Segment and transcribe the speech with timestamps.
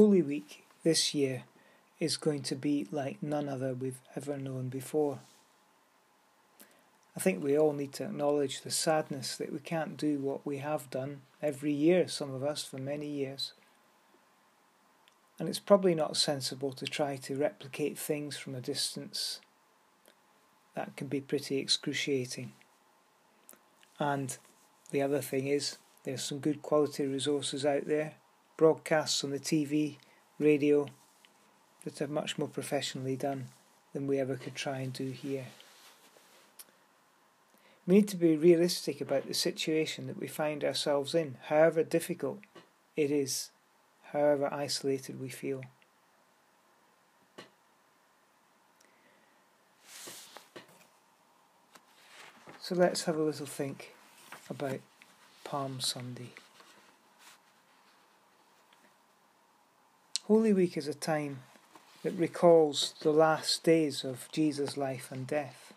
[0.00, 1.42] Holy Week this year
[1.98, 5.18] is going to be like none other we've ever known before.
[7.14, 10.56] I think we all need to acknowledge the sadness that we can't do what we
[10.56, 13.52] have done every year, some of us, for many years.
[15.38, 19.42] And it's probably not sensible to try to replicate things from a distance.
[20.74, 22.52] That can be pretty excruciating.
[23.98, 24.38] And
[24.92, 28.14] the other thing is, there's some good quality resources out there,
[28.60, 29.96] broadcasts on the TV,
[30.38, 30.86] radio,
[31.82, 33.46] that are much more professionally done
[33.94, 35.46] than we ever could try and do here.
[37.86, 42.40] We need to be realistic about the situation that we find ourselves in, however difficult
[42.96, 43.48] it is,
[44.12, 45.62] however isolated we feel.
[52.60, 53.94] So let's have a little think
[54.50, 54.80] about
[55.44, 56.34] Palm Sunday.
[60.30, 61.40] Holy Week is a time
[62.04, 65.72] that recalls the last days of Jesus' life and death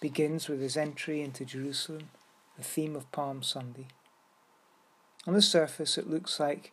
[0.00, 2.10] begins with his entry into Jerusalem,
[2.56, 3.88] the theme of Palm Sunday.
[5.26, 6.72] On the surface, it looks like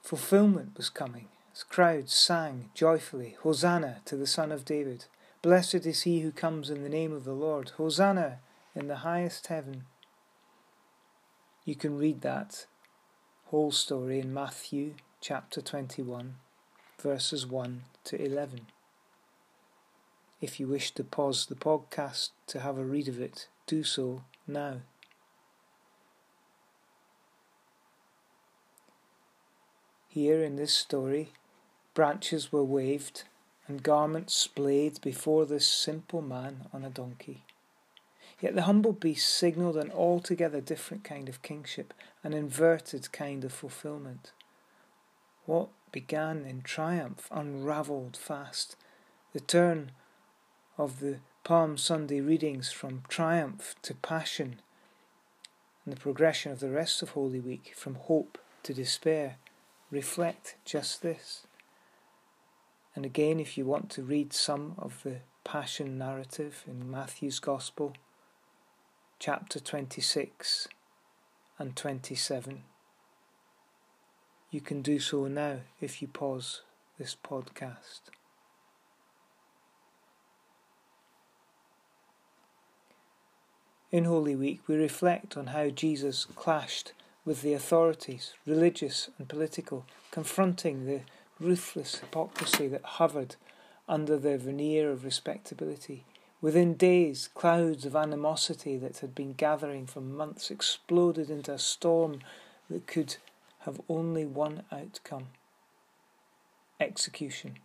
[0.00, 5.06] fulfillment was coming, as crowds sang joyfully, Hosanna to the Son of David.
[5.42, 7.70] Blessed is he who comes in the name of the Lord.
[7.70, 8.38] Hosanna
[8.76, 9.86] in the highest heaven.
[11.64, 12.66] You can read that
[13.46, 16.36] whole story in Matthew chapter 21,
[17.04, 18.62] verses 1 to 11.
[20.40, 24.22] If you wish to pause the podcast to have a read of it, do so
[24.48, 24.76] now.
[30.08, 31.34] Here in this story,
[31.92, 33.24] branches were waved
[33.68, 37.44] and garments splayed before this simple man on a donkey.
[38.40, 43.52] Yet the humble beast signalled an altogether different kind of kingship, an inverted kind of
[43.52, 44.32] fulfilment.
[45.46, 48.76] What began in triumph unravelled fast.
[49.32, 49.92] The turn
[50.78, 54.60] of the Palm Sunday readings from triumph to passion,
[55.84, 59.36] and the progression of the rest of Holy Week from hope to despair
[59.90, 61.46] reflect just this.
[62.96, 67.92] And again, if you want to read some of the Passion narrative in Matthew's Gospel,
[69.18, 70.68] chapter 26
[71.58, 72.62] and 27,
[74.54, 76.62] you can do so now if you pause
[76.96, 78.02] this podcast.
[83.90, 86.92] In Holy Week, we reflect on how Jesus clashed
[87.24, 91.00] with the authorities, religious and political, confronting the
[91.40, 93.34] ruthless hypocrisy that hovered
[93.88, 96.04] under their veneer of respectability.
[96.40, 102.20] Within days, clouds of animosity that had been gathering for months exploded into a storm
[102.70, 103.16] that could
[103.64, 105.28] have only one outcome
[106.80, 107.58] execution.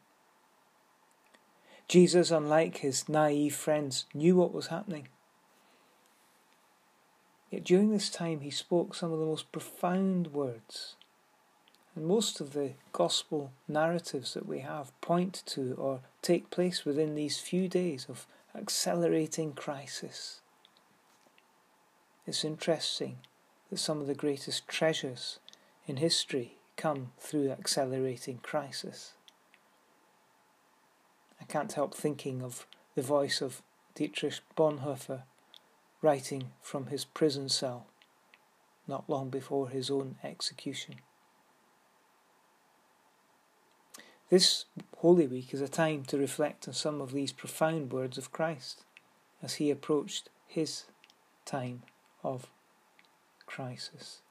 [1.88, 5.08] Jesus, unlike his naive friends, knew what was happening.
[7.50, 10.96] Yet during this time he spoke some of the most profound words.
[11.96, 17.16] And most of the gospel narratives that we have point to or take place within
[17.16, 20.42] these few days of accelerating crisis.
[22.28, 23.18] It's interesting
[23.72, 25.40] that some of the greatest treasures
[25.90, 29.14] in history come through accelerating crisis.
[31.42, 33.64] I can't help thinking of the voice of
[33.96, 35.24] Dietrich Bonhoeffer
[36.04, 37.88] writing from his prison cell
[38.88, 40.96] not long before his own execution.
[44.30, 44.66] This
[44.98, 48.84] Holy Week is a time to reflect on some of these profound words of Christ
[49.42, 50.84] as he approached his
[51.46, 51.82] time
[52.24, 52.48] of
[53.48, 54.22] crisis.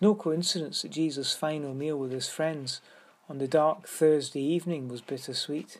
[0.00, 2.80] No coincidence that Jesus' final meal with his friends
[3.28, 5.78] on the dark Thursday evening was bittersweet.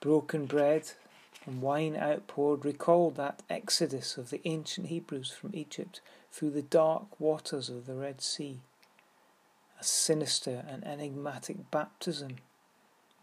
[0.00, 0.92] Broken bread
[1.44, 6.00] and wine outpoured recalled that exodus of the ancient Hebrews from Egypt
[6.30, 8.60] through the dark waters of the Red Sea.
[9.80, 12.36] A sinister and enigmatic baptism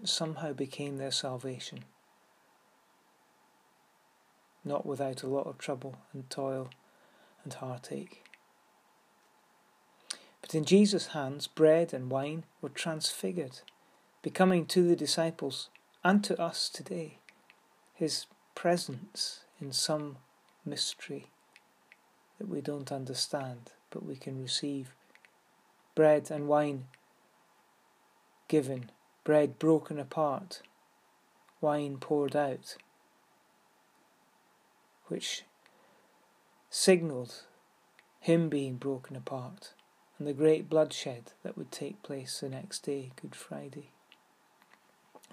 [0.04, 1.86] somehow became their salvation.
[4.66, 6.70] Not without a lot of trouble and toil
[7.46, 8.24] and heartache.
[10.42, 13.62] But in Jesus' hands, bread and wine were transfigured,
[14.22, 15.70] becoming to the disciples
[16.04, 17.20] and to us today
[17.94, 18.26] his
[18.56, 20.18] presence in some
[20.66, 21.28] mystery
[22.38, 24.92] that we don't understand, but we can receive.
[25.96, 26.86] Bread and wine
[28.48, 28.90] given,
[29.26, 30.62] bread broken apart,
[31.60, 32.78] wine poured out,
[35.08, 35.44] which
[36.70, 37.44] signalled
[38.22, 39.74] him being broken apart
[40.20, 43.92] and the great bloodshed that would take place the next day, Good Friday.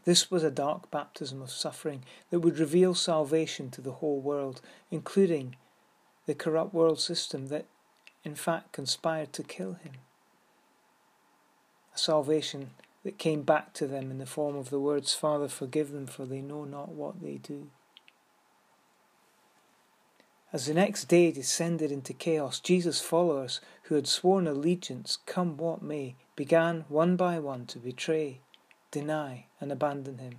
[0.05, 4.61] This was a dark baptism of suffering that would reveal salvation to the whole world,
[4.89, 5.57] including
[6.27, 7.67] the corrupt world system that,
[8.23, 9.95] in fact, conspired to kill him.
[11.93, 12.71] A salvation
[13.03, 16.25] that came back to them in the form of the words, Father, forgive them, for
[16.25, 17.69] they know not what they do.
[20.53, 25.83] As the next day descended into chaos, Jesus' followers, who had sworn allegiance, come what
[25.83, 28.41] may, began one by one to betray
[28.97, 30.39] deny, and abandon him.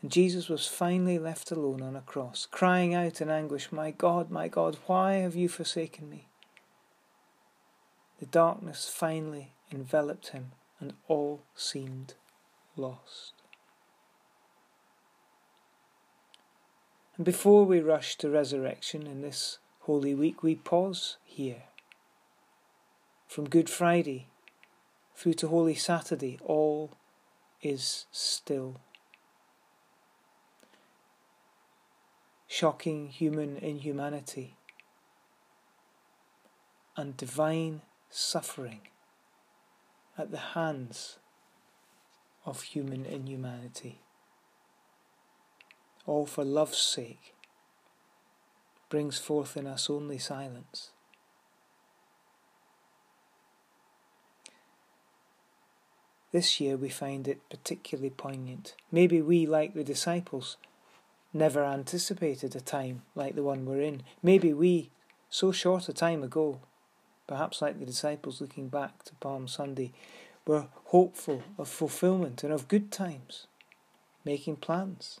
[0.00, 4.30] And Jesus was finally left alone on a cross, crying out in anguish, My God,
[4.30, 6.28] my God, why have you forsaken me?
[8.18, 12.14] The darkness finally enveloped him, and all seemed
[12.76, 13.35] lost.
[17.16, 21.62] And before we rush to resurrection in this Holy Week, we pause here.
[23.26, 24.26] From Good Friday
[25.14, 26.90] through to Holy Saturday, all
[27.62, 28.80] is still.
[32.46, 34.56] Shocking human inhumanity
[36.96, 37.80] and divine
[38.10, 38.80] suffering
[40.18, 41.18] at the hands
[42.44, 44.00] of human inhumanity.
[46.06, 47.34] All for love's sake
[48.88, 50.90] brings forth in us only silence.
[56.32, 58.74] This year we find it particularly poignant.
[58.92, 60.56] Maybe we, like the disciples,
[61.32, 64.02] never anticipated a time like the one we're in.
[64.22, 64.90] Maybe we,
[65.30, 66.60] so short a time ago,
[67.26, 69.92] perhaps like the disciples looking back to Palm Sunday,
[70.46, 73.46] were hopeful of fulfillment and of good times,
[74.24, 75.18] making plans.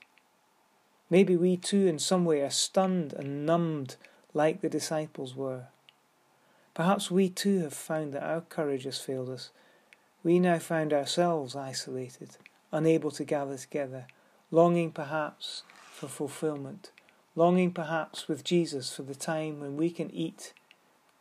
[1.08, 3.96] Maybe we too, in some way, are stunned and numbed
[4.34, 5.66] like the disciples were.
[6.74, 9.50] Perhaps we too have found that our courage has failed us
[10.26, 12.36] we now found ourselves isolated,
[12.72, 14.08] unable to gather together,
[14.50, 15.62] longing perhaps
[15.92, 16.90] for fulfillment,
[17.36, 20.52] longing perhaps with Jesus for the time when we can eat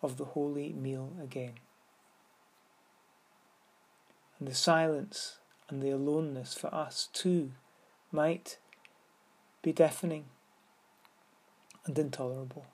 [0.02, 1.54] of the holy meal again.
[4.40, 5.38] And the silence
[5.70, 7.52] and the aloneness for us too
[8.12, 8.58] might
[9.66, 10.26] be deafening
[11.88, 12.68] and intolerable.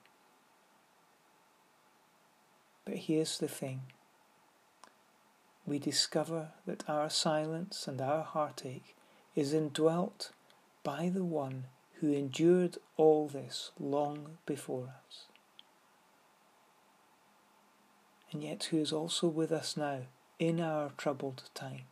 [2.84, 3.84] But here's the thing
[5.66, 8.94] we discover that our silence and our heartache
[9.36, 10.32] is indwelt
[10.84, 11.68] by the one
[12.02, 15.28] who endured all this long before us,
[18.34, 20.00] and yet who is also with us now
[20.40, 21.84] in our troubled time.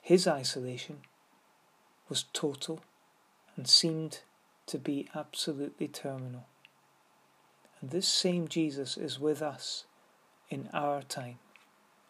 [0.00, 0.98] His isolation
[2.08, 2.80] was total
[3.56, 4.20] and seemed
[4.66, 6.46] to be absolutely terminal.
[7.80, 9.84] And this same Jesus is with us
[10.50, 11.38] in our time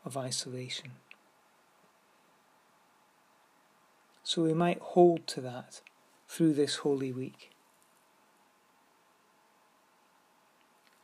[0.04, 0.92] of isolation.
[4.22, 5.80] So we might hold to that
[6.28, 7.50] through this Holy Week.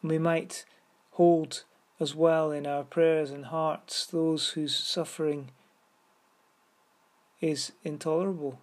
[0.03, 0.67] We might
[1.13, 1.65] hold
[1.99, 5.51] as well in our prayers and hearts those whose suffering
[7.41, 8.59] is intolerable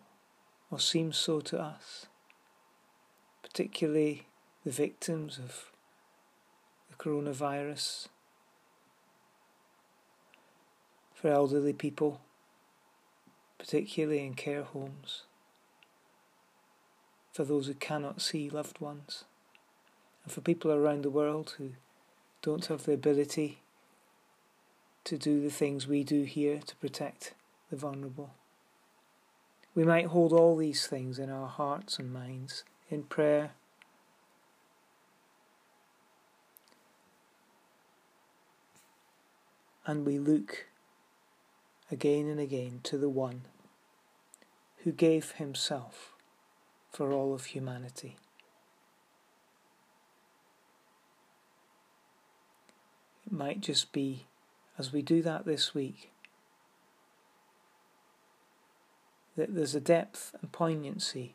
[0.72, 2.08] or seems so to us,
[3.44, 4.25] particularly
[4.63, 5.72] the victims of
[6.90, 8.08] the coronavirus
[11.13, 12.22] for elderly people,
[13.60, 15.24] particularly in care homes,
[17.34, 19.25] for those who cannot see loved ones,
[20.24, 21.72] and for people around the world who
[22.42, 23.60] don't have the ability
[25.04, 27.34] to do the things we do here to protect
[27.70, 28.32] the vulnerable.
[29.74, 33.51] We might hold all these things in our hearts and minds in prayer.
[39.86, 40.68] And we look
[41.90, 43.44] again and again to the one
[44.84, 46.13] who gave himself
[46.92, 48.18] for all of humanity.
[53.25, 54.25] It might just be
[54.78, 56.11] as we do that this week
[59.41, 61.33] that there's a depth and poignancy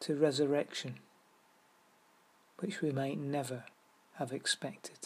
[0.00, 0.96] to resurrection
[2.58, 3.62] which we might never
[4.14, 4.98] have expected.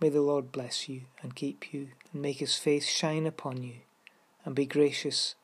[0.00, 3.82] May the Lord bless you and keep you, and make his face shine upon you,
[4.44, 5.36] and be gracious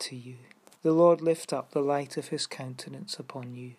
[0.00, 0.38] to you.
[0.82, 3.74] The Lord lift up the light of his countenance upon you,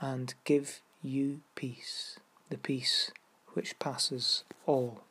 [0.00, 2.18] and give you peace,
[2.48, 3.10] the peace
[3.48, 5.02] which passes all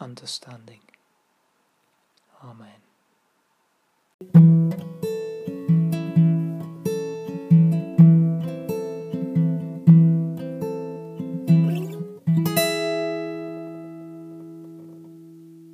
[0.00, 0.80] understanding.
[2.42, 2.80] Amen.